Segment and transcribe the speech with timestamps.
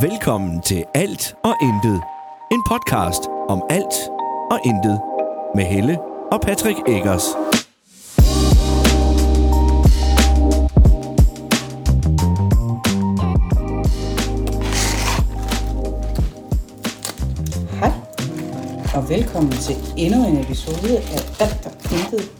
[0.00, 2.02] Velkommen til Alt og Intet.
[2.52, 3.94] En podcast om alt
[4.50, 5.00] og intet.
[5.54, 5.98] Med Helle
[6.32, 7.22] og Patrick Eggers.
[17.80, 17.92] Hej,
[18.94, 22.30] og velkommen til endnu en episode af Alt og Intet.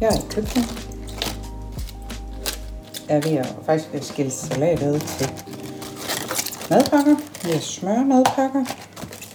[0.00, 0.86] Jeg er i køkkenet.
[3.08, 5.30] Jeg er ved at faktisk ved at skille salat ad til
[6.70, 7.16] madpakker.
[7.44, 8.64] Jeg smører madpakker.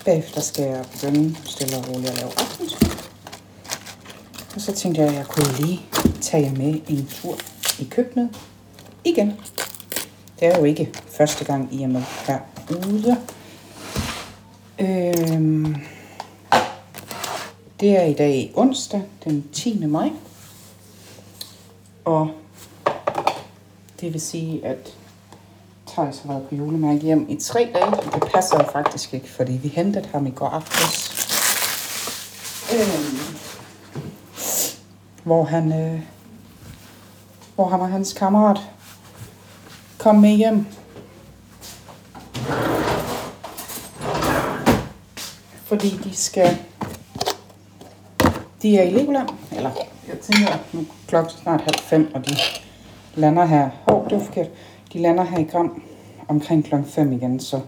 [0.05, 2.91] Bagefter skal jeg begynde stille og roligt at lave aftensmad.
[4.55, 5.81] Og så tænkte jeg, at jeg kunne lige
[6.21, 7.37] tage jer med en tur
[7.79, 8.29] i køkkenet
[9.03, 9.33] igen.
[10.39, 13.17] Det er jo ikke første gang, I er med herude.
[14.79, 15.75] Øhm,
[17.79, 19.85] det er i dag onsdag, den 10.
[19.85, 20.09] maj.
[22.05, 22.29] Og
[24.01, 24.93] det vil sige, at
[25.95, 27.91] Thijs har været på julemærke hjem i tre dage.
[27.91, 31.11] Det passer jo faktisk ikke, fordi vi hentede ham i går aftes.
[32.73, 33.17] Øhm,
[35.23, 36.01] hvor han, øh,
[37.55, 38.59] hvor han og hans kammerat
[39.97, 40.65] kom med hjem.
[45.65, 46.57] Fordi de skal...
[48.61, 49.71] De er i Legoland, eller
[50.07, 52.35] jeg tænker, nu er klokken snart halv fem, og de
[53.15, 53.69] lander her.
[53.87, 54.47] Hov, oh, det var forkert.
[54.95, 55.81] De lander her i Gram
[56.27, 57.59] omkring klokken 5 igen, så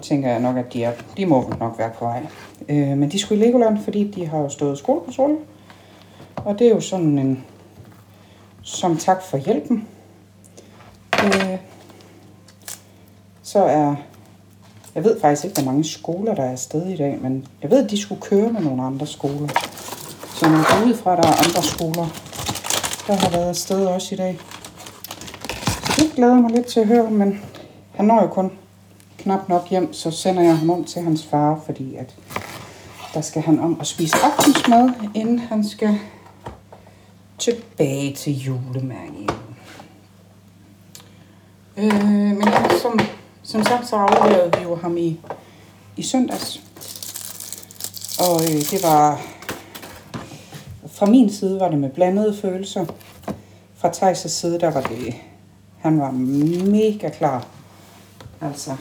[0.00, 2.26] tænker jeg nok, at de, er, de må nok være på vej.
[2.68, 5.38] Øh, men de skulle i Legoland, fordi de har jo stået skolekontrol.
[6.36, 7.44] Og det er jo sådan en,
[8.62, 9.88] som tak for hjælpen.
[11.24, 11.58] Øh,
[13.42, 13.94] så er,
[14.94, 17.84] jeg ved faktisk ikke, hvor mange skoler, der er afsted i dag, men jeg ved,
[17.84, 19.48] at de skulle køre med nogle andre skoler.
[20.34, 22.06] Så man går ud fra, at der er andre skoler,
[23.06, 24.38] der har været afsted også i dag.
[25.96, 27.40] Det glæder mig lidt til at høre, men
[27.94, 28.52] han når jo kun
[29.18, 32.14] knap nok hjem, så sender jeg ham om til hans far, fordi at
[33.14, 35.98] der skal han om at spise aftensmad, inden han skal
[37.38, 39.28] tilbage til julemanden.
[41.76, 43.00] Øh, men ja, som,
[43.42, 45.20] som sagt, så afleverede vi jo ham i,
[45.96, 46.60] i søndags.
[48.18, 49.20] Og øh, det var,
[50.86, 52.86] fra min side var det med blandede følelser.
[53.76, 55.14] Fra Thijs' side, der var det,
[55.82, 56.10] han var
[56.70, 57.46] mega klar.
[58.40, 58.76] Altså,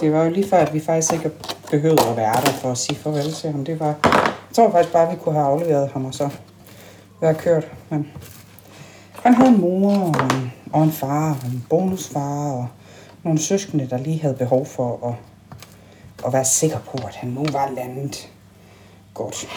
[0.00, 1.30] det var jo lige før, at vi faktisk ikke
[1.70, 3.64] behøvede at være der for at sige farvel til ham.
[3.64, 6.30] Det var, jeg tror faktisk bare, at vi kunne have afleveret ham og så
[7.20, 7.72] være kørt.
[7.90, 8.12] Men
[9.12, 12.68] han havde en mor og en, og en far og en bonusfar og
[13.22, 15.14] nogle søskende, der lige havde behov for at,
[16.26, 18.30] at være sikker på, at han nu var landet
[19.14, 19.48] godt.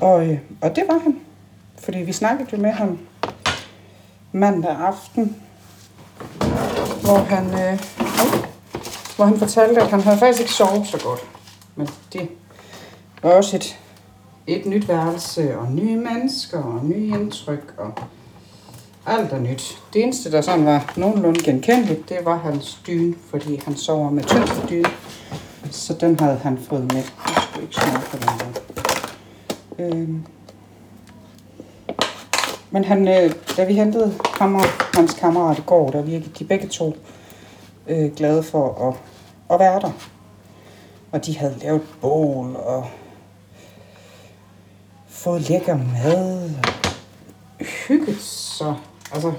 [0.00, 1.20] Og, øh, og det var han.
[1.78, 2.98] Fordi vi snakkede jo med ham
[4.32, 5.36] mandag aften,
[7.12, 7.80] hvor han, øh,
[9.16, 11.20] hvor han fortalte, at han havde faktisk ikke sovet så godt.
[11.76, 12.28] Men det
[13.22, 13.78] var også et,
[14.46, 17.92] et nyt værelse, og nye mennesker, og nye indtryk, og
[19.06, 19.78] alt er nyt.
[19.92, 24.24] Det eneste, der sådan var nogenlunde genkendeligt, det var hans dyne, fordi han sover med
[24.24, 24.90] tynd dyne.
[25.70, 27.02] Så den havde han fået med.
[27.26, 28.60] Jeg skulle ikke snart på den der.
[29.78, 30.24] Øhm.
[32.72, 36.44] Men han, øh, da vi hentede ham og hans kammerat i går, der virkede de
[36.44, 36.96] begge to
[37.86, 38.94] øh, glade for at,
[39.54, 39.90] at være der.
[41.12, 42.86] Og de havde lavet bål og
[45.08, 46.50] fået lækker mad
[47.60, 48.74] og hygget sig.
[49.12, 49.32] Altså,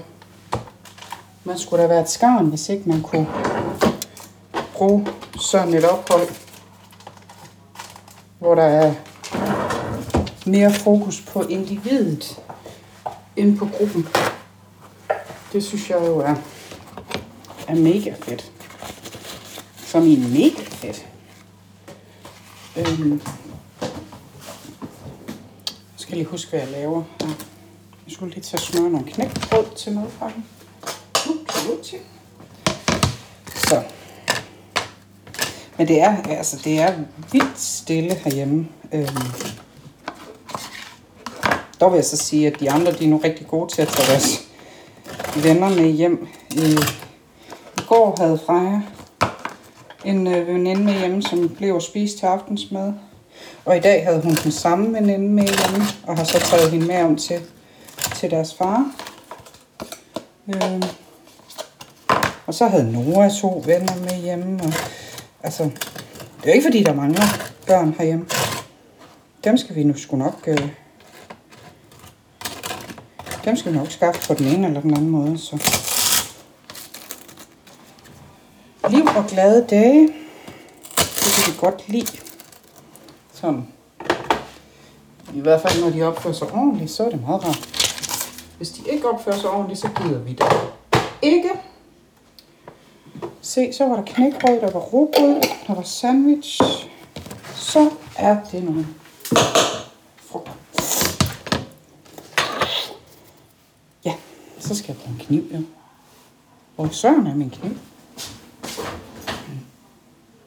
[1.44, 3.28] man skulle da være et skarn, hvis ikke man kunne
[4.74, 5.06] bruge
[5.40, 6.28] sådan et ophold,
[8.38, 8.94] hvor der er
[10.46, 12.40] mere fokus på individet
[13.36, 14.08] ind på gruppen.
[15.52, 16.34] Det synes jeg jo er,
[17.68, 18.52] er mega fedt.
[19.76, 21.06] Som i mega fedt.
[22.76, 23.22] Øhm.
[25.70, 27.02] Jeg skal lige huske, hvad jeg laver.
[27.20, 27.26] Ja.
[28.06, 30.44] Jeg skulle lige tage smøre nogle knækbrød til madpakken.
[31.28, 31.94] Uh, Ups,
[33.68, 33.82] Så.
[35.78, 36.94] Men det er, altså, det er
[37.32, 38.68] vildt stille herhjemme.
[38.92, 39.63] Øhm.
[41.84, 43.88] Dog vil jeg så sige, at de andre de er nu rigtig gode til at
[43.88, 44.40] tage deres
[45.36, 46.28] venner med hjem.
[46.50, 46.76] I,
[47.88, 48.80] går havde Freja
[50.04, 52.92] en øh, veninde med hjemme, som blev spist til aftensmad.
[53.64, 56.86] Og i dag havde hun den samme veninde med hjemme, og har så taget hende
[56.86, 57.40] med om til,
[58.16, 58.92] til deres far.
[60.48, 60.82] Øh.
[62.46, 64.60] Og så havde Nora to venner med hjemme.
[64.62, 64.72] Og,
[65.42, 65.64] altså,
[66.42, 67.24] det er ikke fordi, der mangler
[67.66, 68.26] børn herhjemme.
[69.44, 70.38] Dem skal vi nu sgu nok...
[70.46, 70.68] Øh,
[73.44, 75.38] dem skal vi nok skaffe på den ene eller den anden måde.
[75.38, 75.56] Så.
[78.90, 80.08] liv og glade dage.
[80.96, 82.18] Det kan vi godt lide.
[83.32, 83.68] Sådan.
[85.34, 87.68] I hvert fald, når de opfører sig ordentligt, så er det meget rart.
[88.56, 90.44] Hvis de ikke opfører sig ordentligt, så gider vi det
[91.22, 91.50] ikke.
[93.40, 96.62] Se, så var der knækbrød, der var rugbrød, der var sandwich.
[97.54, 98.86] Så er det nogle
[100.16, 100.52] frugter.
[104.04, 104.14] Ja,
[104.64, 105.62] så skal jeg bruge en kniv, jo.
[106.76, 107.72] Hvor søren er min kniv?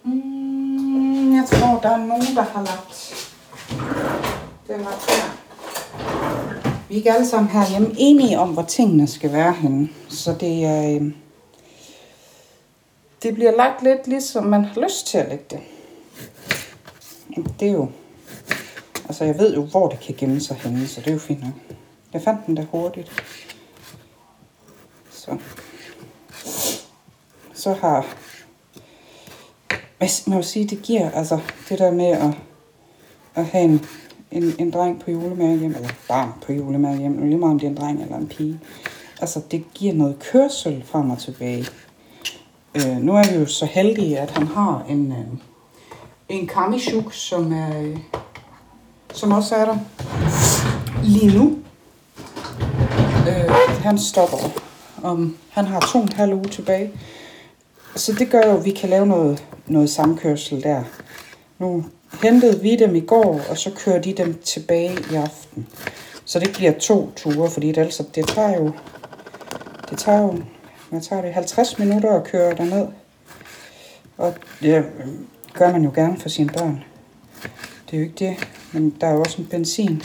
[0.04, 3.28] Mm, jeg tror, der er nogen, der har lagt
[4.68, 5.38] den var.
[6.90, 9.90] Vi er ikke alle sammen herhjemme enige om, hvor tingene skal være henne.
[10.10, 10.96] Så det er...
[10.96, 11.12] Øh,
[13.24, 15.60] det bliver lagt lidt ligesom man har lyst til at lægge det.
[17.60, 17.88] Det er jo...
[19.08, 21.44] Altså, jeg ved jo, hvor det kan gemme sig henne, så det er jo fint
[21.44, 21.54] nok.
[22.14, 23.12] Jeg fandt den der hurtigt.
[25.28, 25.38] Så.
[27.54, 28.06] Så har...
[29.98, 31.40] Hvad man vil sige, det giver, altså,
[31.70, 32.34] det der med at,
[33.36, 33.86] at have en,
[34.32, 37.66] en, en dreng på julemærke hjem, eller barn på julemærke hjem, lige meget om det
[37.66, 38.60] er en dreng eller en pige.
[39.22, 41.66] Altså, det giver noget kørsel frem og tilbage.
[42.76, 45.28] Øh, nu er vi jo så heldige, at han har en, øh,
[46.30, 47.98] en kamishuk, som er, øh,
[49.14, 49.78] som også er der
[51.04, 51.58] lige nu.
[53.28, 53.52] Øh,
[53.84, 54.67] han stopper
[55.04, 56.92] om, han har to og en halv uge tilbage.
[57.96, 60.84] Så det gør jo, at vi kan lave noget, noget samkørsel der.
[61.60, 61.86] Nu
[62.24, 65.68] hentede vi dem i går, og så kører de dem tilbage i aften.
[66.26, 68.72] Så det bliver to ture, fordi det, altså, det tager jo,
[69.90, 70.40] det tager jo,
[70.90, 72.88] hvad tager det, 50 minutter at køre derned.
[74.18, 74.84] Og det øh,
[75.54, 76.84] gør man jo gerne for sine børn.
[77.86, 80.04] Det er jo ikke det, men der er jo også en benzin.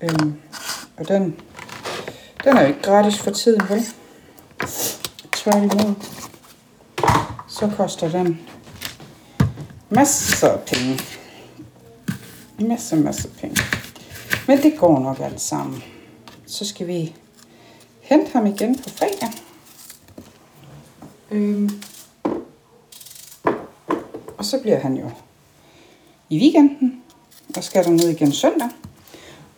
[0.00, 0.34] Øhm,
[0.96, 1.36] og den,
[2.44, 3.86] den er jo ikke gratis for tiden, vel?
[5.32, 5.94] Tværtimod.
[7.48, 8.40] Så koster den
[9.90, 11.00] masser af penge.
[12.58, 13.62] Masser, masser af penge.
[14.46, 15.82] Men det går nok alt sammen.
[16.46, 17.14] Så skal vi
[18.00, 19.30] hente ham igen på fredag.
[21.30, 21.82] Øhm.
[24.38, 25.10] Og så bliver han jo
[26.28, 27.02] i weekenden,
[27.56, 28.68] og skal der ned igen søndag.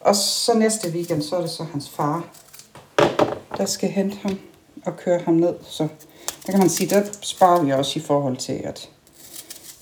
[0.00, 2.24] Og så næste weekend, så er det så hans far,
[3.60, 4.38] der skal hente ham
[4.86, 5.54] og køre ham ned.
[5.62, 5.88] Så
[6.46, 8.90] der kan man sige, der sparer vi også i forhold til, at,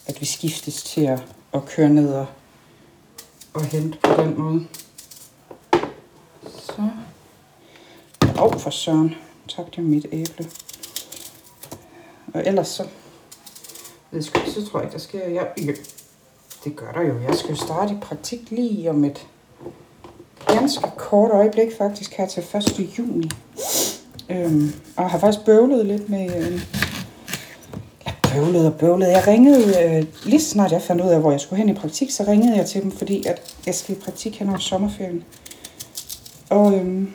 [0.07, 1.23] at vi skiftes til at,
[1.55, 2.27] at køre ned og,
[3.55, 4.67] og hente på den måde.
[6.43, 6.91] Så.
[8.23, 9.15] Åh, oh, for søren.
[9.49, 10.51] Tabte jeg mit æble.
[12.35, 12.87] Og ellers så...
[14.11, 15.29] Ved skal, så tror jeg ikke, der sker...
[15.29, 15.73] Jeg, ja,
[16.65, 17.21] det gør der jo.
[17.21, 19.27] Jeg skal jo starte i praktik lige om et
[20.47, 22.43] ganske kort øjeblik faktisk her til
[22.81, 22.99] 1.
[22.99, 23.31] juni.
[24.31, 26.37] Øhm, og jeg har faktisk bøvlet lidt med...
[26.37, 26.61] Øh,
[28.07, 29.09] ja, bøvlet og bøvlet.
[29.09, 32.11] Jeg ringede, øh, lige snart jeg fandt ud af, hvor jeg skulle hen i praktik,
[32.11, 35.25] så ringede jeg til dem, fordi at jeg skal i praktik hen over sommerferien.
[36.51, 37.15] Og øhm,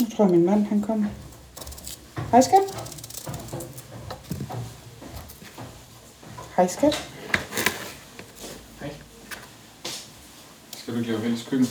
[0.00, 1.06] nu tror jeg, min mand han kommer.
[2.30, 2.60] Hej skat.
[6.56, 7.08] Hej skat.
[8.80, 8.90] Hej.
[10.76, 11.68] Skal du ikke lave fælles køkken?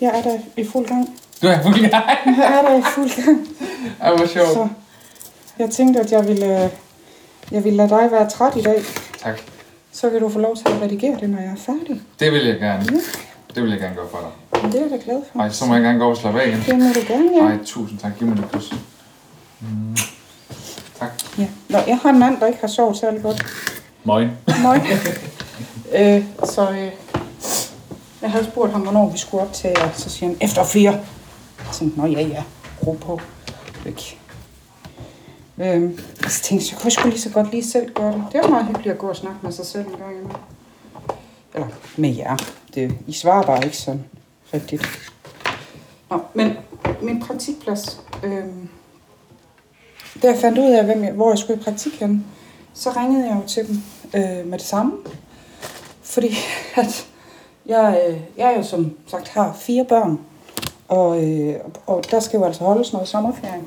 [0.00, 1.18] Jeg er der i fuld gang.
[1.42, 2.04] Du er fuld gang.
[2.38, 3.48] Jeg er der i fuld gang.
[4.02, 4.48] Ej, hvor sjovt.
[4.48, 4.68] Så
[5.58, 6.70] jeg tænkte, at jeg ville, øh,
[7.50, 8.82] jeg ville lade dig være træt i dag.
[9.22, 9.40] Tak.
[9.92, 12.00] Så kan du få lov til at redigere det, når jeg er færdig.
[12.20, 12.84] Det vil jeg gerne.
[12.92, 12.96] Ja.
[13.54, 14.62] Det vil jeg gerne gøre for dig.
[14.62, 15.40] Men det er jeg da glad for.
[15.40, 16.60] Ej, så må jeg gerne gå og slappe af igen.
[16.66, 17.50] Det må du gerne, ja.
[17.50, 18.12] Ej, tusind tak.
[18.18, 18.72] Giv mig det kys.
[19.60, 19.96] Mm.
[20.98, 21.10] Tak.
[21.38, 21.48] ja.
[21.68, 23.46] Nå, jeg har en mand, der ikke har sovet særlig godt.
[24.04, 24.30] Moin.
[24.62, 24.80] Møg.
[25.98, 26.90] øh, så øh,
[28.22, 30.98] jeg havde spurgt ham, hvornår vi skulle op til, og så siger han, efter fire.
[31.66, 32.44] Jeg tænkte, nå ja, ja,
[32.86, 33.20] ro på.
[33.84, 34.20] Væk.
[35.58, 38.24] Øhm, så tænkte jeg, så kunne jeg sgu lige så godt lige selv gøre det.
[38.32, 40.30] Det er meget hyggeligt at gå og snakke med sig selv en gang imellem.
[41.54, 42.36] Eller med jer.
[42.74, 44.04] Det, I svarer bare ikke sådan
[44.54, 45.12] rigtigt.
[46.10, 46.52] Nå, men
[47.02, 48.00] min praktikplads.
[48.22, 48.68] Øhm,
[50.22, 52.26] da jeg fandt ud af, hvem jeg, hvor jeg skulle i praktik hen,
[52.74, 53.82] så ringede jeg jo til dem
[54.14, 54.92] øh, med det samme.
[56.02, 56.36] Fordi
[56.76, 57.06] at
[57.66, 60.20] jeg, øh, jeg jo som sagt har fire børn,
[60.88, 61.54] og, øh,
[61.86, 63.62] og der skal jo altså holdes noget sommerferie.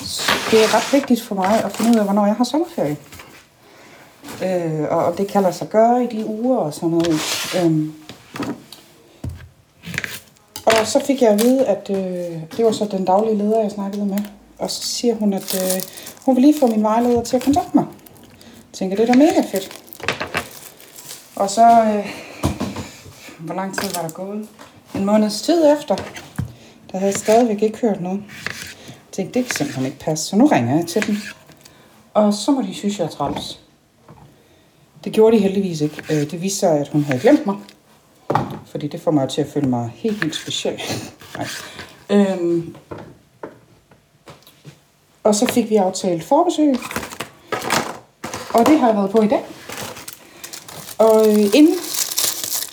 [0.00, 2.96] Så det er ret vigtigt for mig at finde ud af, hvornår jeg har sommerferie.
[4.44, 7.20] Øh, og, og det kan lade sig gøre i de uger og sådan noget.
[7.56, 7.88] Øh,
[10.80, 13.70] Og så fik jeg at vide, at øh, det var så den daglige leder, jeg
[13.70, 14.18] snakkede med.
[14.58, 15.82] Og så siger hun, at øh,
[16.24, 17.84] hun vil lige få min vejleder til at kontakte mig.
[18.42, 19.82] Jeg tænker, det er da mega fedt.
[21.36, 22.06] Og så, øh,
[23.38, 24.48] hvor lang tid var der gået?
[24.94, 25.96] En måneds tid efter,
[26.94, 28.22] der havde jeg stadigvæk ikke hørt noget.
[28.88, 31.16] Jeg tænkte, det kan simpelthen ikke passe, så nu ringer jeg til dem.
[32.14, 33.60] Og så må de synes, jeg er træls.
[35.04, 36.02] Det gjorde de heldigvis ikke.
[36.10, 37.56] Øh, det viste sig, at hun havde glemt mig.
[38.66, 40.80] Fordi det får mig til at føle mig helt, helt speciel.
[41.36, 41.46] Nej.
[42.10, 42.76] Øhm.
[45.24, 46.74] Og så fik vi aftalt forbesøg.
[48.54, 49.44] Og det har jeg været på i dag.
[50.98, 51.74] Og øh, inden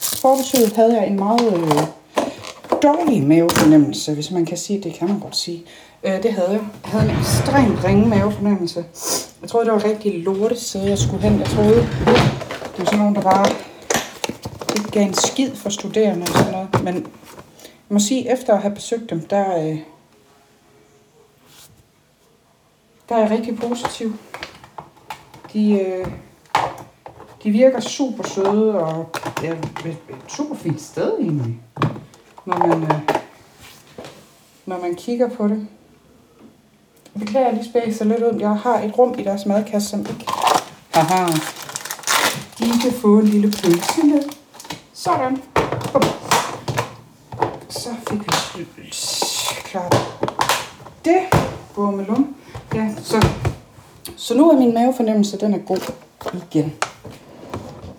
[0.01, 2.00] forbesøget havde jeg en meget øh,
[2.83, 5.63] dårlig mavefornemmelse, hvis man kan sige det, kan man godt sige.
[6.03, 6.61] Øh, det havde jeg.
[6.83, 8.85] Jeg havde en ekstremt ringe mavefornemmelse.
[9.41, 11.39] Jeg troede, det var rigtig lortet sted, jeg skulle hen.
[11.39, 13.49] Jeg troede, det var sådan nogen, der bare
[14.75, 16.83] ikke gav en skid for studerende og sådan noget.
[16.83, 16.95] Men
[17.89, 19.77] jeg må sige, efter at have besøgt dem, der, øh,
[23.09, 24.15] der er jeg rigtig positiv.
[25.53, 26.07] De, øh,
[27.43, 29.09] de virker super søde og
[29.43, 29.51] ja,
[29.85, 29.97] et
[30.27, 31.59] super fint sted egentlig,
[32.45, 32.99] når man, øh,
[34.65, 35.67] når man kigger på det.
[37.13, 38.39] Jeg beklager, jeg lige spæser lidt ud.
[38.39, 40.25] Jeg har et rum i deres madkasse, som ikke...
[40.93, 41.25] Haha.
[42.59, 44.23] De kan få en lille pølse med.
[44.93, 45.41] Sådan.
[45.93, 46.01] Bum.
[47.69, 48.19] Så fik
[48.55, 48.65] vi
[49.63, 49.95] klart
[51.05, 51.19] det.
[51.75, 52.35] Bummelum.
[52.75, 53.27] Ja, så,
[54.15, 55.91] så nu er min mavefornemmelse, den er god
[56.33, 56.73] igen.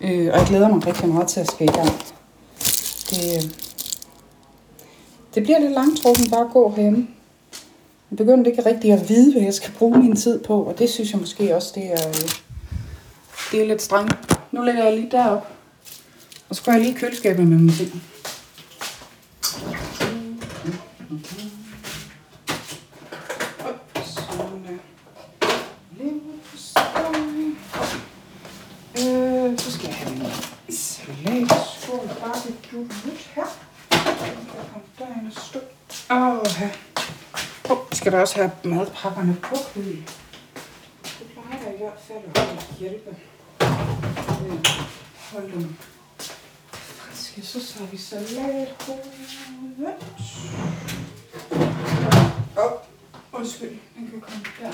[0.01, 1.89] Øh, og jeg glæder mig rigtig meget til at skal i gang.
[3.09, 3.51] Det, øh,
[5.35, 7.07] det bliver lidt langtrukken bare at gå hjemme.
[8.11, 10.89] Jeg begyndte ikke rigtig at vide, hvad jeg skal bruge min tid på, og det
[10.89, 12.29] synes jeg måske også, det er, øh,
[13.51, 14.39] det er lidt strengt.
[14.51, 15.47] Nu lægger jeg lige derop,
[16.49, 18.03] og så går jeg lige i køleskabet med min ting.
[24.05, 24.77] Sådan der.
[25.97, 27.03] Leverpostej.
[28.97, 30.31] Øh, så skal jeg have min
[30.69, 33.45] salatskål barbecue nyt her.
[33.91, 33.99] Den
[34.51, 35.59] kan komme derind og stå.
[36.11, 36.69] Åh, her.
[37.69, 39.83] Oh, skal da også have madpakkerne på køl.
[39.83, 43.15] Det plejer der i hvert fald at hjælpe.
[43.61, 44.65] Øh,
[45.31, 45.75] hold dem
[47.33, 47.59] friske.
[47.59, 48.67] Så tager vi salathovedet.
[52.57, 52.71] Åh, oh,
[53.31, 53.69] undskyld.
[53.69, 54.71] Den kan komme der.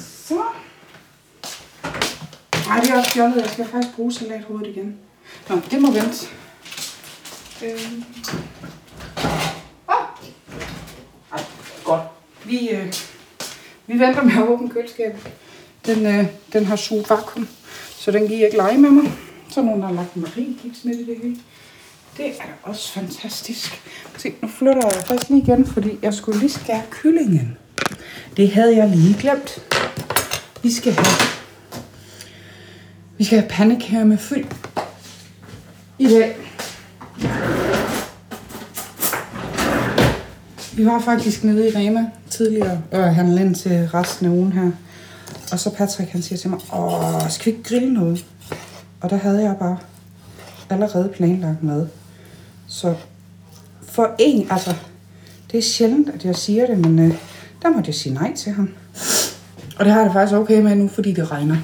[0.00, 0.42] Så.
[2.66, 3.42] Nej, det er også fjollet.
[3.42, 4.98] Jeg skal faktisk bruge salathovedet igen.
[5.48, 6.26] Nå, det må vente.
[7.62, 7.92] Øh.
[9.88, 10.06] Ah.
[11.32, 11.44] Ej,
[11.84, 12.02] godt.
[12.50, 12.92] Vi, øh,
[13.86, 15.30] vi venter med at åbne køleskabet.
[15.86, 17.48] Den, øh, den har suget vakuum,
[17.90, 19.12] så den giver ikke lege med mig.
[19.50, 21.36] Så er nogen, der har lagt marinkiks med i det hele.
[22.16, 23.82] Det er da også fantastisk.
[24.16, 27.58] Se, nu flytter jeg faktisk lige igen, fordi jeg skulle lige skære kyllingen.
[28.36, 29.62] Det havde jeg lige glemt.
[30.62, 31.30] Vi skal have,
[33.18, 34.46] vi skal have pandekager med fyld
[35.98, 36.49] i dag.
[40.80, 44.70] Vi var faktisk nede i Rema tidligere og handlede ind til resten af ugen her.
[45.52, 48.26] Og så Patrick han siger til mig, åh, skal vi ikke grille noget?
[49.00, 49.78] Og der havde jeg bare
[50.70, 51.88] allerede planlagt mad.
[52.66, 52.94] Så
[53.82, 54.74] for en, altså,
[55.52, 57.14] det er sjældent, at jeg siger det, men øh,
[57.62, 58.68] der måtte jeg sige nej til ham.
[59.78, 61.56] Og det har jeg det faktisk okay med nu, fordi det regner.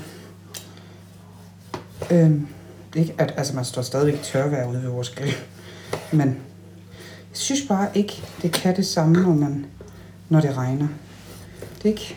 [2.10, 2.46] Øhm,
[2.92, 5.34] det er ikke, at, altså man står stadigvæk i tørvejr ude ved vores grill.
[6.12, 6.36] Men
[7.38, 9.66] synes bare ikke, det kan det samme, når, man,
[10.28, 10.88] når det regner.
[11.76, 12.16] Det er ikke,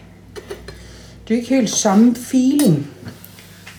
[1.28, 2.88] det er ikke helt samme feeling.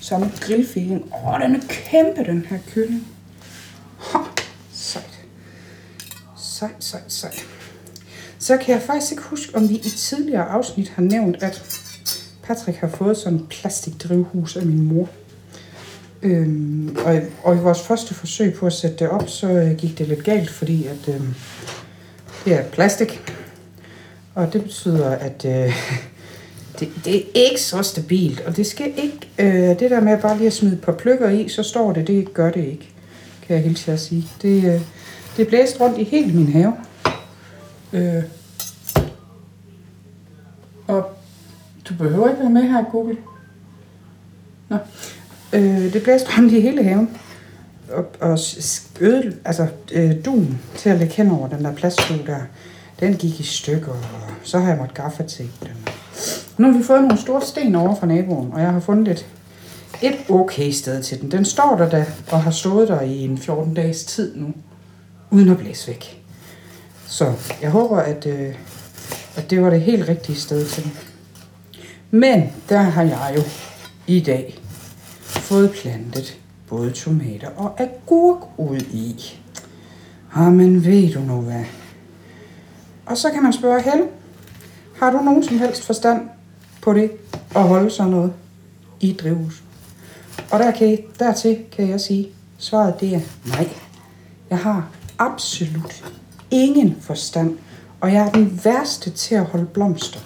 [0.00, 1.12] Samme grillfeeling.
[1.26, 3.06] Åh, den er kæmpe, den her kylling.
[3.98, 4.18] Ha,
[4.72, 5.20] sejt.
[6.36, 7.46] Sejt, sejt, sejt.
[8.38, 11.62] Så kan jeg faktisk ikke huske, om vi i tidligere afsnit har nævnt, at
[12.42, 15.08] Patrick har fået sådan en plastikdrivhus af min mor.
[16.22, 19.98] Øhm, og, og i vores første forsøg på at sætte det op, så øh, gik
[19.98, 21.20] det lidt galt, fordi at øh,
[22.44, 23.34] det er plastik.
[24.34, 25.74] Og det betyder, at øh,
[26.78, 28.40] det, det er ikke så stabilt.
[28.40, 31.28] Og det skal ikke, øh, det der med bare lige at smide et par pløkker
[31.28, 32.88] i, så står det, det gør det ikke,
[33.46, 34.28] kan jeg helt at sige.
[34.42, 34.80] Det, øh,
[35.36, 36.74] det blæste rundt i hele min have.
[37.92, 38.22] Øh,
[40.86, 41.10] og
[41.88, 43.16] du behøver ikke være med her, Google.
[44.68, 44.76] Nå.
[45.52, 47.10] Øh, det blæste rundt i hele haven.
[47.92, 48.38] Og, og
[49.00, 52.40] øde, altså, øh, duen til at lægge hen over den der plaststol der,
[53.00, 55.88] den gik i stykker, og så har jeg måttet gaffatape den.
[56.58, 59.26] Nu har vi fået nogle store sten over fra naboen, og jeg har fundet et,
[60.02, 61.30] et okay sted til den.
[61.30, 64.52] Den står der da, og har stået der i en 14 dages tid nu,
[65.30, 66.22] uden at blæse væk.
[67.06, 68.54] Så jeg håber, at, øh,
[69.36, 70.92] at det var det helt rigtige sted til den.
[72.10, 73.42] Men der har jeg jo
[74.06, 74.59] i dag
[75.50, 76.38] fået plantet
[76.68, 79.38] både tomater og agurk ud i.
[80.36, 81.64] Jamen, men ved du nu hvad?
[83.06, 84.06] Og så kan man spørge Helle,
[84.96, 86.28] Har du nogen som helst forstand
[86.82, 87.10] på det
[87.54, 88.32] at holde sådan noget
[89.00, 89.62] i et drivhus?
[90.50, 92.28] Og der kan, dertil kan jeg sige,
[92.58, 93.68] svaret det er nej.
[94.50, 94.88] Jeg har
[95.18, 96.04] absolut
[96.50, 97.58] ingen forstand,
[98.00, 100.20] og jeg er den værste til at holde blomster.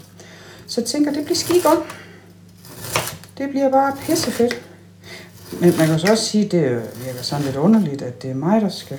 [0.66, 1.78] Så jeg tænker, det bliver skidt godt.
[3.38, 4.74] Det bliver bare pissefedt.
[5.61, 6.71] Men man kan så også sige, at det
[7.05, 8.99] virker sådan lidt underligt, at det er mig, der skal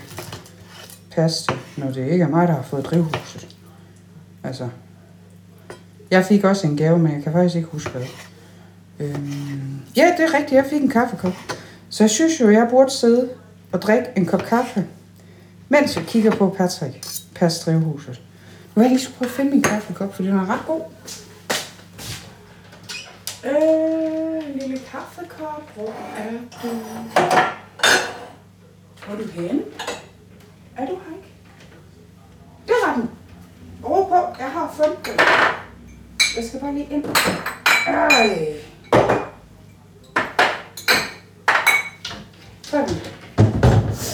[1.12, 3.48] passe det, når det ikke er mig, der har fået drivhuset.
[4.44, 4.70] Altså,
[6.12, 8.06] jeg fik også en gave, men jeg kan faktisk ikke huske hvad.
[9.00, 11.34] Øhm, ja, det er rigtigt, jeg fik en kaffekop.
[11.90, 13.30] Så jeg synes jo, jeg burde sidde
[13.72, 14.86] og drikke en kop kaffe,
[15.70, 18.22] mens jeg kigger på Patrick passe drivhuset.
[18.76, 20.82] Nu vil jeg lige prøve at finde min kaffekop, for den er ret god.
[23.46, 26.32] Øh, lille kaffekop, hvor er
[26.64, 26.68] du?
[29.06, 29.62] Hvor er du henne?
[30.78, 31.30] Er du her ikke?
[32.68, 33.10] Der var den.
[33.84, 35.20] Ro på, jeg har fundet den.
[36.36, 37.06] Jeg skal bare lige ind.
[37.88, 38.54] Ej.
[42.62, 42.96] Sådan.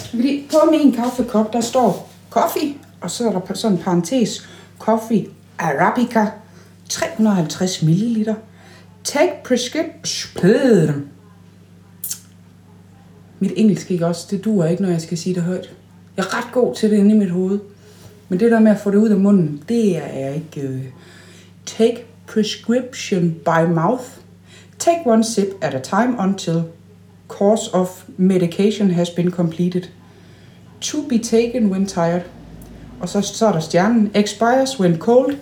[0.10, 5.28] Fordi på min kaffekop, der står coffee, og så er der sådan en parentes, coffee
[5.60, 6.26] arabica,
[6.90, 8.36] 350 ml.
[9.12, 11.10] Take prescription.
[13.39, 15.74] Mit engelsk ikke også, det duer ikke, når jeg skal sige det højt.
[16.18, 17.60] Jeg er ret god til det inde i mit hoved.
[18.30, 20.68] Men det der med at få det ud af munden, det er jeg ikke.
[20.68, 20.84] Øh.
[21.65, 24.03] Take prescription by mouth.
[24.80, 26.63] Take one sip at a time until
[27.27, 29.84] course of medication has been completed.
[30.82, 32.22] To be taken when tired.
[33.00, 34.12] Og så, så er der stjernen.
[34.15, 35.36] Expires when cold.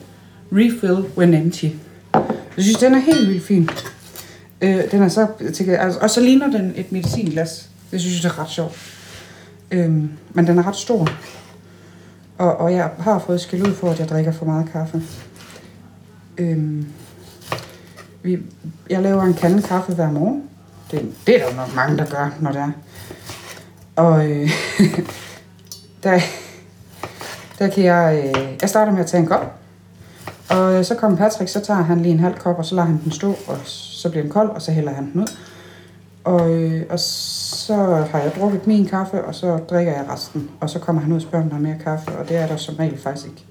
[0.51, 1.69] Refill when empty.
[2.13, 3.69] Jeg synes, den er helt vildt fin.
[4.61, 7.69] Øh, den er så, til, altså, og så ligner den et medicinglas.
[7.91, 8.77] Det synes jeg er ret sjovt.
[9.71, 9.89] Øh,
[10.33, 11.07] men den er ret stor.
[12.37, 15.03] Og, og jeg har fået skæld ud for, at jeg drikker for meget kaffe.
[16.37, 16.83] Øh,
[18.23, 18.39] vi,
[18.89, 20.43] jeg laver en kande kaffe hver morgen.
[20.91, 22.72] Det, det er der nok mange, der gør, når det er.
[23.95, 24.50] Og øh,
[26.03, 26.19] der,
[27.59, 28.24] der kan jeg...
[28.25, 29.59] Øh, jeg starter med at tage en kop.
[30.50, 32.88] Og øh, så kommer Patrick, så tager han lige en halv kop, og så lader
[32.88, 35.27] han den stå, og så bliver den kold, og så hælder han den ud.
[36.24, 37.75] Og, øh, og så
[38.12, 40.50] har jeg drukket min kaffe, og så drikker jeg resten.
[40.59, 42.48] Og så kommer han ud og spørger, om der er mere kaffe, og det er
[42.48, 43.46] der som regel faktisk ikke.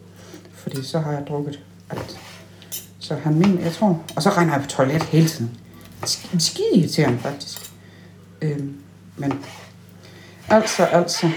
[0.53, 2.19] Fordi så har jeg drukket alt.
[2.99, 4.03] Så han mener, jeg tror...
[4.17, 5.51] Og så regner jeg på toilet hele tiden.
[6.33, 7.73] En skide irriterende, faktisk.
[8.43, 8.75] Øhm,
[9.17, 9.33] men
[10.49, 11.31] altså, altså.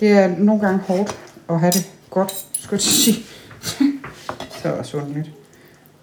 [0.00, 3.16] Det er nogle gange hårdt at have det godt, skulle jeg sige.
[4.62, 5.30] så er sundt lidt.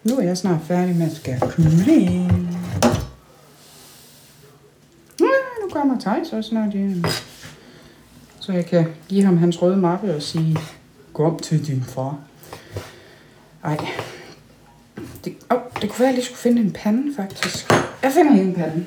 [0.04, 2.58] Nu er jeg snart færdig med at skære kylling.
[5.20, 5.26] Ja,
[5.64, 7.04] nu kommer Thijs også snart hjem.
[8.40, 10.58] Så jeg kan give ham hans røde mappe og sige,
[11.14, 12.20] kom til din far.
[13.64, 13.78] Ej.
[15.26, 17.72] Det, oh, det kunne være, at jeg lige skulle finde en pande, faktisk.
[18.04, 18.86] Jeg finder en pande.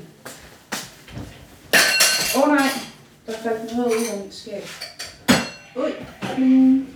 [2.36, 2.68] Åh oh, nej,
[3.26, 4.62] der faldt noget ud af mit skab.
[5.76, 5.90] Ui.
[6.38, 6.86] Mm.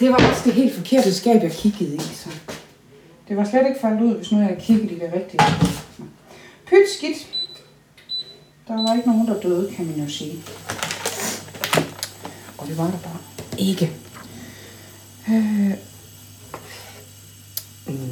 [0.00, 1.98] Det var også det helt forkerte skab, jeg kiggede i.
[1.98, 2.28] Så.
[3.28, 5.40] Det var slet ikke faldet ud, hvis nu jeg havde kigget i det rigtige.
[6.66, 7.26] Pyt skidt.
[8.68, 10.42] Der var ikke nogen, der døde, kan man jo sige.
[12.58, 13.18] Og det var der bare
[13.58, 13.92] ikke.
[15.28, 15.70] Øh.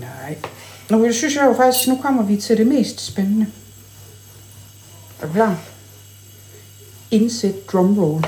[0.01, 0.38] Nej.
[0.90, 3.46] Nu synes jeg jo faktisk, nu kommer vi til det mest spændende.
[5.20, 5.59] Er du klar?
[7.11, 8.24] Indsæt drumroll.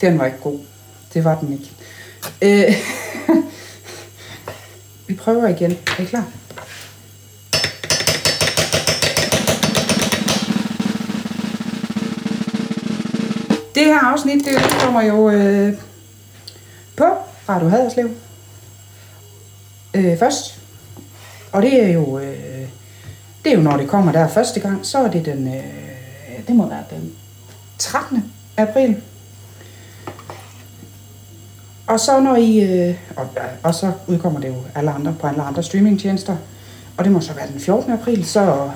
[0.00, 0.58] Den var ikke god.
[1.14, 1.70] Det var den ikke.
[2.42, 2.74] Øh,
[5.06, 5.70] vi prøver igen.
[5.70, 6.24] Er I klar?
[13.74, 15.74] Det her afsnit, det kommer jo øh,
[16.96, 17.04] på
[17.48, 18.10] Radio Haderslev
[19.94, 20.60] øh, først.
[21.52, 22.68] Og det er jo øh,
[23.44, 26.56] det er jo når det kommer der første gang, så er det den øh, det
[26.56, 27.12] må være den
[27.78, 28.32] 13.
[28.56, 29.02] april.
[31.96, 33.28] Og så når I, øh, og,
[33.62, 36.36] og så udkommer det jo alle andre på alle andre streamingtjenester,
[36.96, 37.92] og det må så være den 14.
[37.92, 38.70] april, så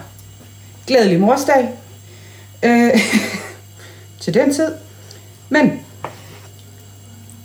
[0.87, 1.69] glædelig morsdag
[2.63, 2.91] øh,
[4.21, 4.73] til den tid.
[5.49, 5.81] Men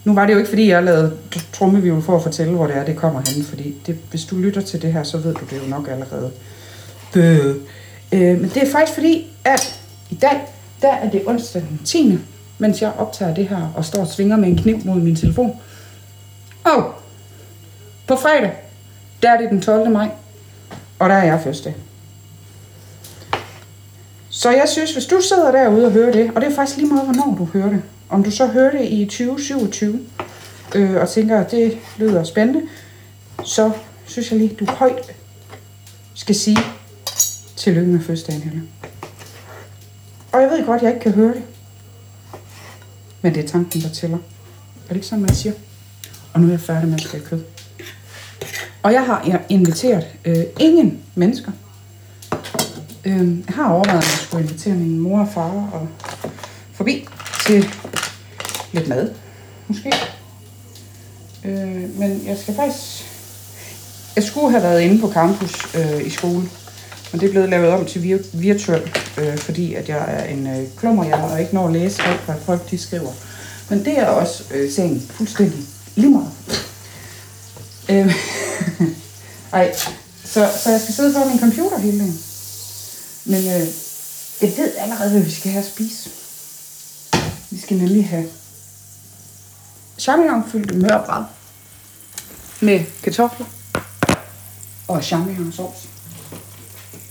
[0.04, 1.16] nu var det jo ikke, fordi jeg lavede
[1.52, 4.60] trummevivl for at fortælle, hvor det er, det kommer hen, fordi det, hvis du lytter
[4.60, 6.30] til det her, så ved du det jo nok allerede.
[7.16, 7.54] Øh,
[8.12, 10.40] øh men det er faktisk fordi, at i dag,
[10.82, 12.18] der er det onsdag den 10
[12.58, 15.60] mens jeg optager det her og står og svinger med en kniv mod min telefon.
[16.64, 16.94] Og
[18.06, 18.52] på fredag,
[19.22, 19.90] der er det den 12.
[19.90, 20.08] maj,
[20.98, 21.74] og der er jeg første.
[24.30, 26.88] Så jeg synes, hvis du sidder derude og hører det, og det er faktisk lige
[26.88, 30.00] meget, hvornår du hører det, Om du så hører det i 2027
[30.74, 32.62] øh, og tænker, at det lyder spændende,
[33.44, 33.70] så
[34.06, 35.14] synes jeg lige, du højt
[36.14, 36.58] skal sige
[37.56, 38.62] tillykke med fødselsdagen, Helle.
[40.32, 41.42] Og jeg ved godt, at jeg ikke kan høre det.
[43.26, 44.16] Men det er tanken, der tæller.
[44.16, 45.52] Er det ikke sådan, man siger?
[46.32, 47.42] Og nu er jeg færdig med at skære kød.
[48.82, 51.52] Og jeg har inviteret øh, ingen mennesker.
[53.04, 55.88] Øh, jeg har overvejet, at jeg skulle invitere min mor og far og
[56.72, 57.08] forbi
[57.46, 57.68] til
[58.72, 59.10] lidt mad,
[59.68, 59.92] måske.
[61.44, 63.04] Øh, men jeg skal faktisk...
[64.16, 66.48] Jeg skulle have været inde på campus øh, i skole,
[67.12, 70.46] men det er blevet lavet om til vir- virtuel, øh, fordi at jeg er en
[70.46, 73.12] øh, klummerhjerne og ikke når at læse alt, hvad folk de skriver.
[73.70, 75.58] Men det er også øh, sagen fuldstændig
[75.94, 76.32] lige meget.
[77.88, 78.14] Øh,
[79.52, 79.74] ej,
[80.24, 82.18] så, så jeg skal sidde foran min computer hele dagen.
[83.24, 83.66] Men øh,
[84.42, 86.10] jeg ved allerede, hvad vi skal have at spise.
[87.50, 88.28] Vi skal nemlig have
[89.98, 91.24] champignonfyldte mørbrad
[92.60, 93.46] med kartofler
[94.88, 95.88] og champignonsauce.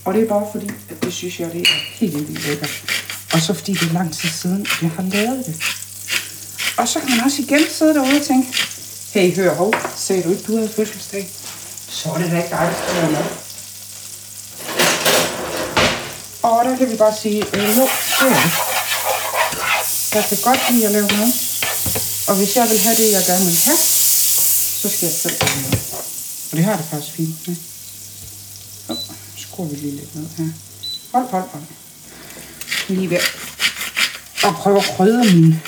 [0.06, 1.66] Og det er bare fordi, at det synes jeg, det er
[2.00, 2.84] helt vildt lækkert.
[3.34, 5.56] Og så fordi det er lang tid siden, at jeg har lavet det.
[6.78, 8.48] Og så kan man også igen sidde derude og tænke,
[9.14, 11.30] hey, hør, hov, sagde du ikke, du havde fødselsdag?
[11.90, 13.26] Så er det da ikke dig, der skal med.
[16.44, 17.88] Og der kan vi bare sige, øh, jo,
[18.20, 18.52] det er det.
[20.16, 21.34] Jeg kan godt lide at lave noget.
[22.28, 23.78] Og hvis jeg vil have det, jeg gerne vil have,
[24.82, 25.80] så skal jeg selv lave noget.
[26.52, 27.56] Og det har det faktisk fint med.
[29.56, 30.46] Skruer vi lige lidt ned her.
[31.12, 31.64] Hold, hold, hold.
[32.88, 33.18] Lige ved
[34.44, 35.62] at prøve at krydre min,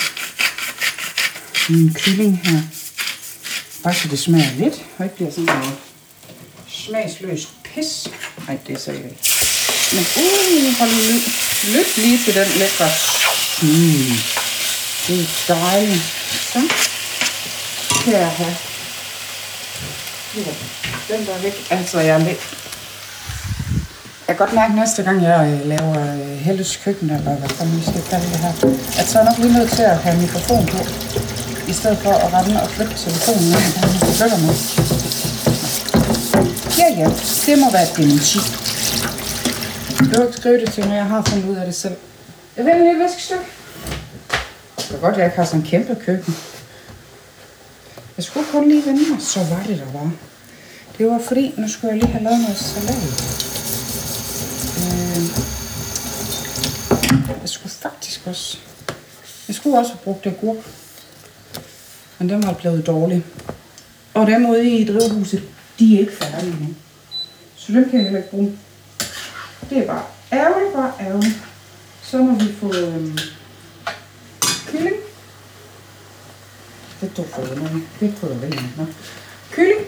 [1.69, 2.61] min kylling her.
[3.83, 5.75] Bare så det smager lidt, og ikke bliver sådan noget
[6.67, 8.07] smagsløst pis.
[8.47, 9.23] Nej, det sagde jeg ikke.
[9.91, 11.25] Men uh, hold nu lyt.
[11.75, 12.89] Lyt lige til den lækre.
[13.61, 14.17] Mm.
[15.07, 16.03] Det er dejligt.
[16.53, 16.61] Så
[18.03, 18.55] kan jeg have.
[21.09, 21.67] Den der væk.
[21.69, 22.66] Altså, jeg er lidt.
[24.37, 27.81] Kan godt mærke næste gang, jeg øh, laver øh, Helles køkken, eller hvad fanden vi
[27.81, 28.53] skal kalde det her,
[28.99, 30.79] at så er nok lige nødt til at have mikrofon på,
[31.71, 33.73] i stedet for at rende og flytte telefonen, når jeg
[34.11, 34.55] begynder med.
[36.81, 37.07] Ja, ja,
[37.45, 38.39] det må være et dementi.
[39.99, 41.95] Du kan ikke skrive det til mig, jeg har fundet ud af det selv.
[42.57, 43.47] Jeg vil lige et viskestykke.
[44.77, 46.35] Det er godt, at jeg ikke har sådan en kæmpe køkken.
[48.17, 50.11] Jeg skulle kun lige vende mig, så var det der var.
[50.97, 53.46] Det var fordi, nu skulle jeg lige have lavet noget salat.
[57.47, 58.57] Jeg skulle faktisk også...
[59.47, 60.57] Jeg skulle også have brugt agurk.
[62.17, 63.25] Men den var blevet dårlig.
[64.13, 65.43] Og dem ude i drivhuset,
[65.79, 66.75] de er ikke færdige nu.
[67.55, 68.57] Så dem kan jeg heller ikke bruge.
[69.69, 71.37] Det er bare ærgerligt, bare ærgerligt.
[72.03, 73.17] Så må vi få øhm,
[74.67, 74.95] kylling.
[77.01, 77.81] Det tog for mig.
[77.99, 78.59] Det er krydderi.
[78.77, 78.85] Nå.
[79.51, 79.81] Kylling.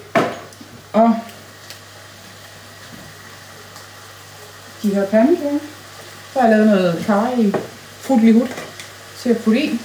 [0.94, 1.16] Og
[4.84, 5.60] de her pandekager.
[6.34, 7.52] Så har jeg lavet noget karry
[8.02, 8.48] frutlig hud
[9.22, 9.82] til at putte i.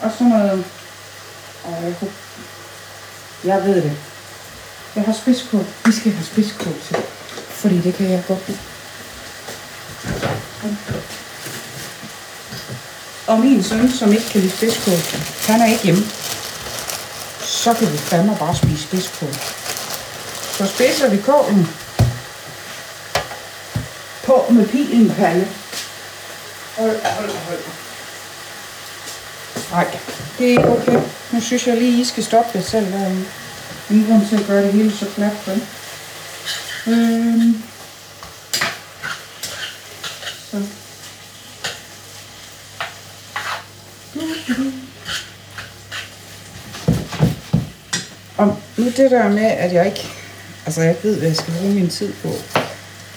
[0.00, 0.64] Og så noget...
[1.64, 2.12] Og jeg, kunne,
[3.44, 3.92] jeg ved det.
[4.96, 5.66] Jeg har spidskål.
[5.84, 6.96] Vi skal have spidskål til.
[7.48, 8.58] Fordi det kan jeg godt lide.
[13.26, 15.20] Og min søn, som ikke kan lide spidskål,
[15.52, 16.02] han er ikke hjemme.
[17.40, 19.34] Så kan vi fandme bare spise spidskål.
[20.58, 21.68] Så spidser vi kålen
[24.34, 25.48] på med pilen palle.
[26.76, 27.58] Hold, hold, hold.
[29.70, 29.98] Nej,
[30.38, 31.00] det er ikke okay.
[31.32, 33.24] Nu synes jeg lige, I skal stoppe det selv derinde.
[33.90, 35.62] Ingen grund til at gøre det hele så klat, vel?
[36.86, 37.62] Øhm.
[40.50, 40.62] Så.
[48.36, 50.08] Og nu det der med, at jeg ikke,
[50.66, 52.28] altså jeg ved, hvad jeg skal bruge min tid på,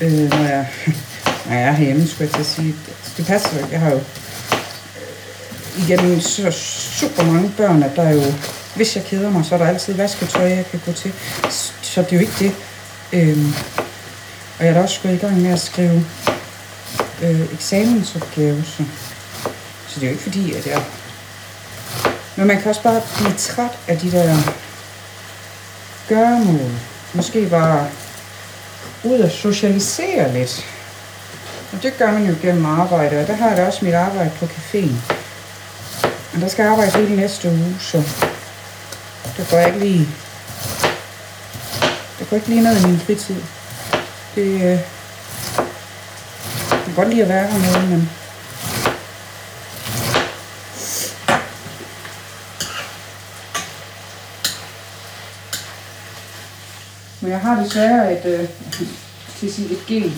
[0.02, 0.68] øh, når, jeg,
[1.46, 2.76] når jeg er hjemme, skulle jeg til at sige.
[3.18, 3.72] Det passer jo ikke.
[3.72, 8.34] Jeg har jo øh, igennem så super mange børn, at der er jo,
[8.76, 11.14] hvis jeg keder mig, så er der altid vasketøj, jeg kan gå til.
[11.82, 12.52] Så det er jo ikke det.
[13.14, 13.54] Øhm,
[14.60, 16.06] og jeg er da også gået i gang med at skrive
[17.22, 18.84] øh, eksamensopgave, så,
[19.88, 20.84] så det er jo ikke fordi, at jeg...
[22.36, 24.38] Men man kan også bare blive træt af de der
[26.08, 26.72] gøremål.
[27.14, 27.88] Måske bare
[29.08, 30.66] ud og socialisere lidt.
[31.74, 34.32] Og det gør man jo gennem arbejde, og der har jeg da også mit arbejde
[34.40, 35.14] på caféen.
[36.34, 37.98] Og der skal jeg arbejde hele næste uge, så
[39.38, 40.08] det går jeg ikke lige...
[42.20, 43.36] Det går ikke lige noget i min fritid.
[44.36, 44.80] Det, øh, jeg
[46.86, 48.10] kan godt lide at være hernede, men
[57.22, 58.48] Men jeg har desværre et, øh,
[59.40, 60.14] til at sige et gen.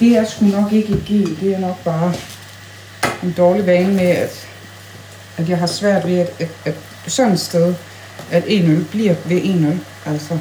[0.00, 1.38] Det er sgu nok ikke et gen.
[1.40, 2.14] Det er nok bare
[3.22, 4.46] en dårlig vane med, at,
[5.36, 6.74] at jeg har svært ved, at, at, at
[7.06, 7.74] sådan et sted,
[8.30, 9.80] at en øl bliver ved en øl.
[10.06, 10.38] Altså.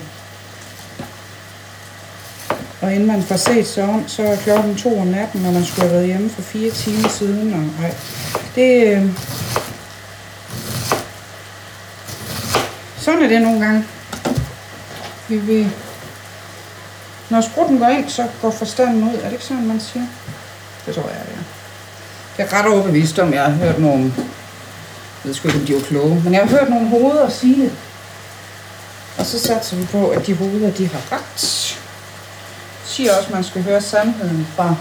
[2.81, 5.65] Og inden man får set sig om, så er klokken to om natten, når man
[5.65, 7.53] skulle have været hjemme for fire timer siden.
[7.53, 7.93] Og, nej,
[8.55, 9.09] det, øh,
[12.97, 13.85] sådan er det nogle gange.
[15.29, 15.71] Vi vil...
[17.33, 19.15] Når sprutten går ind, så går forstanden ud.
[19.15, 20.05] Er det ikke sådan, man siger?
[20.85, 21.43] Det tror jeg, det er.
[22.37, 24.03] Jeg er ret overbevist om, jeg har hørt nogle...
[24.03, 27.63] Jeg ved sgu ikke, om de er kloge, men jeg har hørt nogle hoveder sige
[27.63, 27.71] det.
[29.17, 31.77] Og så satser vi på, at de hoveder, de har ret.
[32.81, 34.75] Jeg siger også, at man skal høre sandheden fra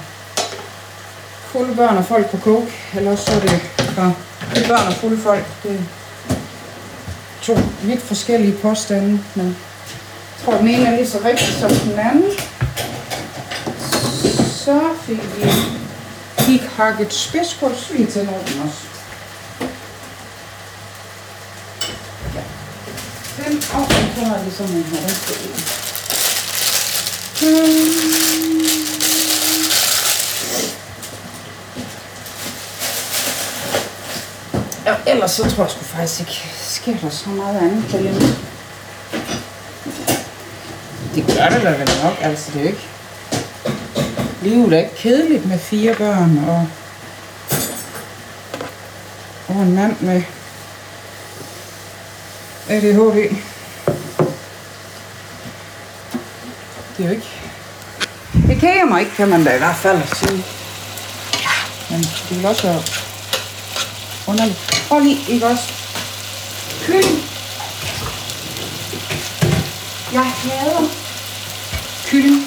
[1.46, 4.94] fulde børn og folk på coke, eller også så er det fra fulde børn og
[4.94, 5.44] fulde folk.
[5.62, 5.82] Det er
[7.42, 9.56] to vidt forskellige påstande, men
[10.44, 12.32] tror, den ene er lige så rigtig som den anden.
[14.64, 15.50] Så fik vi
[16.46, 18.78] gik hakket spidskålsvin til nogen også.
[22.34, 22.40] Ja.
[23.44, 25.00] Den og så har vi sådan en her.
[25.00, 25.82] Den skal ud.
[34.86, 38.51] Ja, ellers så tror jeg sgu faktisk ikke, sker der så meget andet på lige
[41.14, 42.88] det gør det da vel nok, altså det er jo ikke...
[44.42, 46.68] Livet er ikke kedeligt med fire børn og,
[49.48, 50.22] og en mand med
[52.68, 53.36] ADHD.
[56.96, 57.28] Det er jo ikke...
[58.46, 60.44] Det kæger mig ikke, kan man da i hvert fald sige.
[61.42, 61.50] Ja,
[61.90, 62.82] men det vil også være
[64.26, 64.84] underligt.
[64.88, 65.72] Prøv lige, ikke også?
[66.86, 67.24] Kylling.
[70.12, 71.01] Jeg hader
[72.12, 72.42] kylling.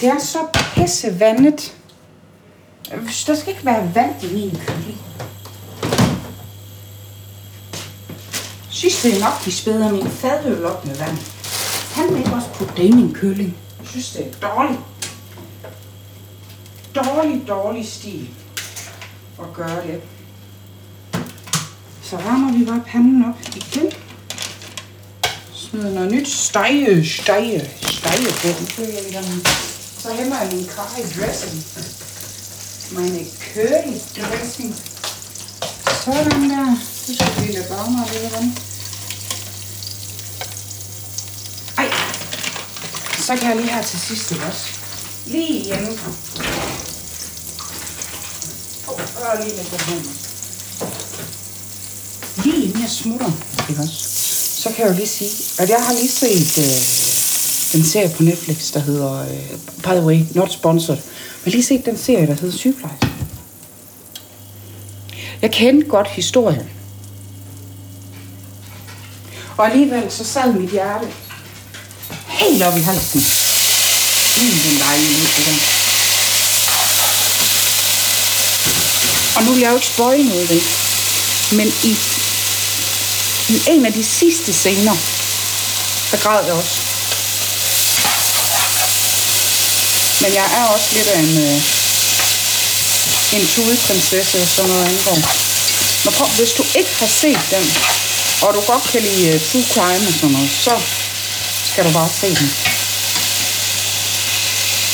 [0.00, 0.38] Det er så
[0.74, 1.74] pissevandet.
[3.26, 4.98] Der skal ikke være vand i min kylling.
[8.70, 11.18] Synes nok, de spæder min fadøl op med vand.
[11.94, 13.56] Han vil ikke også putte det i min kylling?
[13.78, 14.80] Jeg synes, det er dårligt.
[16.94, 18.28] Dårlig, dårlig stil
[19.40, 20.02] at gøre det.
[22.12, 23.92] Så varmer vi bare panden op igen.
[25.54, 28.48] Smider noget nyt stege, stege, stege på.
[30.02, 31.64] Så hæmmer jeg min curry dressing.
[32.90, 34.74] Mine curry dressing.
[36.04, 36.76] Sådan der.
[37.06, 38.52] Så skal vi lade varmere lidt vand.
[41.78, 41.90] Ej,
[43.18, 44.66] så kan jeg lige her til sidst også.
[45.26, 45.88] Lige hjemme.
[48.88, 50.31] Åh, lige med på hånden.
[52.82, 53.30] Jeg smutter,
[53.68, 53.94] ikke også?
[54.62, 58.22] Så kan jeg jo lige sige, at jeg har lige set øh, en serie på
[58.22, 61.98] Netflix, der hedder, øh, by the way, not sponsored, men jeg har lige set den
[61.98, 63.06] serie, der hedder Sygeplejerske.
[65.42, 66.70] Jeg kendte godt historien.
[69.56, 71.06] Og alligevel så sad mit hjerte
[72.28, 73.20] helt op i halsen.
[74.40, 75.52] Mm, den dejlige lyd, det der.
[79.36, 80.62] Og nu vil jeg jo ikke spoil noget, vel?
[81.58, 81.96] Men i,
[83.52, 84.96] i en af de sidste scener,
[86.10, 86.80] der græd jeg også.
[90.22, 91.58] Men jeg er også lidt af en, øh,
[93.36, 95.18] en tudeprinsesse, sådan noget angår.
[96.04, 97.64] Men prøv, hvis du ikke har set den,
[98.42, 100.80] og du godt kan lide uh, true crime og sådan noget, så
[101.64, 102.48] skal du bare se den.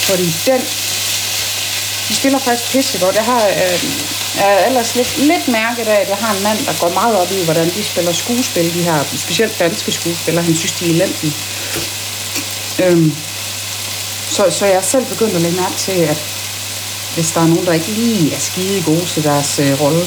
[0.08, 0.60] Fordi den,
[2.08, 3.16] de spiller faktisk pisse godt.
[3.16, 3.84] Jeg har øh,
[4.36, 7.16] jeg er ellers lidt, lidt mærket af, at jeg har en mand, der går meget
[7.16, 10.44] op i, hvordan de spiller skuespil, de her specielt danske skuespillere.
[10.44, 11.34] Han synes, de er elendige.
[12.82, 13.16] Øhm,
[14.30, 16.24] så, så jeg er selv begyndt at lægge mærke til, at
[17.14, 20.00] hvis der er nogen, der ikke lige er skide gode til deres øh, rolle.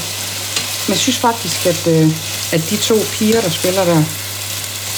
[0.88, 2.12] Men jeg synes faktisk, at, øh,
[2.52, 4.04] at de to piger, der spiller der,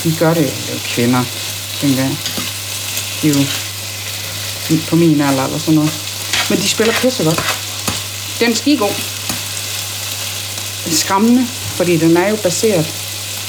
[0.04, 1.24] de gør det, jo kvinder,
[1.80, 2.18] tænker jeg.
[3.22, 5.94] De er jo på min alder eller sådan noget.
[6.50, 7.42] Men de spiller pisse godt.
[8.40, 9.13] Den er skide god
[10.92, 12.86] skræmmende, fordi den er jo baseret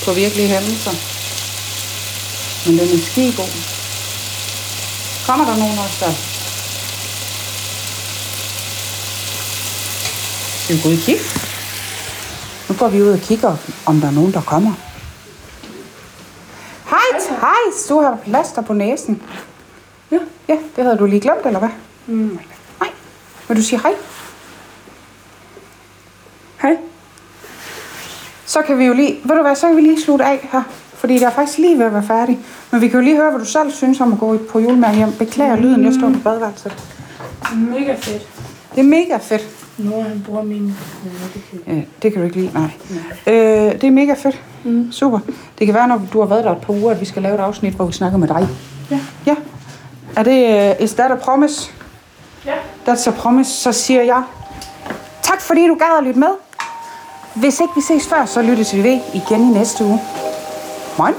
[0.04, 0.94] på virkelige hændelser.
[2.66, 3.52] Men den er skide god.
[5.26, 6.12] Kommer der nogen også der?
[10.64, 11.24] Skal vi gå ud og kigge?
[12.68, 14.72] Nu går vi ud og kigger, om der er nogen, der kommer.
[16.90, 19.22] Hej, hej, du har plaster på næsen.
[20.10, 20.18] Ja,
[20.48, 21.68] ja, det havde du lige glemt, eller hvad?
[22.06, 22.38] Mm.
[22.80, 22.88] Nej,
[23.48, 23.92] vil du sige hej?
[26.62, 26.76] Hej.
[28.46, 30.62] Så kan vi jo lige, ved du hvad, så kan vi lige slutte af her.
[30.94, 32.38] Fordi der er faktisk lige ved at være færdig.
[32.70, 34.96] Men vi kan jo lige høre, hvad du selv synes om at gå på julemærke
[34.96, 35.12] hjem.
[35.12, 36.72] Beklager lyden, jeg står på badeværelset.
[37.56, 38.28] Mega fedt.
[38.74, 39.48] Det er mega fedt.
[39.78, 40.74] Nu han bruger min...
[41.66, 42.70] Ja, det kan du ikke lide, nej.
[43.26, 44.42] Øh, det er mega fedt.
[44.64, 44.92] Mm.
[44.92, 45.18] Super.
[45.58, 47.34] Det kan være, når du har været der et par uger, at vi skal lave
[47.34, 48.48] et afsnit, hvor vi snakker med dig.
[48.90, 48.98] Ja.
[49.26, 49.34] Ja.
[50.16, 51.70] Er det, uh, is that a promise?
[52.46, 52.54] Ja.
[52.88, 53.50] That's a promise.
[53.50, 54.22] Så siger jeg,
[55.22, 56.28] tak fordi du gad at lytte med.
[57.34, 60.00] Hvis ikke vi ses før, så lyttes vi ved igen i næste uge.
[60.98, 61.14] Moin.